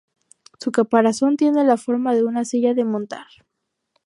[0.59, 3.27] Su caparazón tiene la forma de una silla de montar.